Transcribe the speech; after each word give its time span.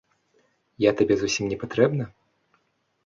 Я 0.85 0.91
табе 1.01 1.13
зусім 1.23 1.43
не 1.53 1.57
патрэбна? 1.65 2.03